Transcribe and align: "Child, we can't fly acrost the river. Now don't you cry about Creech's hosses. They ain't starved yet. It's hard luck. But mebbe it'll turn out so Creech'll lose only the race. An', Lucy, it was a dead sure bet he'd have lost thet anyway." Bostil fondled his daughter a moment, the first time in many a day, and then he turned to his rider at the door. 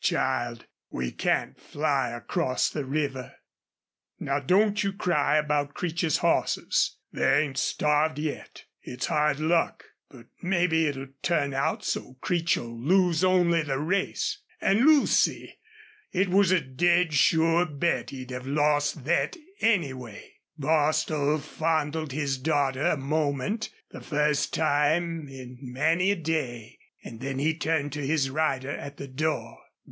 "Child, 0.03 0.65
we 0.89 1.11
can't 1.11 1.59
fly 1.61 2.09
acrost 2.09 2.73
the 2.73 2.85
river. 2.85 3.35
Now 4.19 4.39
don't 4.39 4.81
you 4.83 4.93
cry 4.93 5.37
about 5.37 5.75
Creech's 5.75 6.17
hosses. 6.25 6.97
They 7.13 7.43
ain't 7.43 7.59
starved 7.59 8.17
yet. 8.17 8.63
It's 8.81 9.05
hard 9.05 9.39
luck. 9.39 9.83
But 10.09 10.25
mebbe 10.41 10.73
it'll 10.73 11.09
turn 11.21 11.53
out 11.53 11.85
so 11.85 12.15
Creech'll 12.19 12.75
lose 12.81 13.23
only 13.23 13.61
the 13.61 13.77
race. 13.77 14.39
An', 14.59 14.87
Lucy, 14.87 15.59
it 16.11 16.29
was 16.29 16.49
a 16.51 16.61
dead 16.61 17.13
sure 17.13 17.67
bet 17.67 18.09
he'd 18.09 18.31
have 18.31 18.47
lost 18.47 19.01
thet 19.01 19.37
anyway." 19.59 20.33
Bostil 20.57 21.37
fondled 21.37 22.11
his 22.11 22.39
daughter 22.39 22.87
a 22.87 22.97
moment, 22.97 23.69
the 23.91 24.01
first 24.01 24.51
time 24.51 25.27
in 25.29 25.59
many 25.61 26.09
a 26.09 26.15
day, 26.15 26.79
and 27.03 27.19
then 27.21 27.37
he 27.37 27.53
turned 27.53 27.93
to 27.93 28.01
his 28.03 28.31
rider 28.31 28.71
at 28.71 28.97
the 28.97 29.07
door. 29.07 29.59